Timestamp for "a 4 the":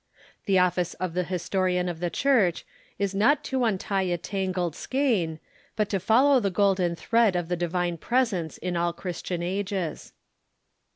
4.01-4.13